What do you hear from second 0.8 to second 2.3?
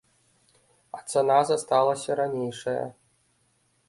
А цана засталася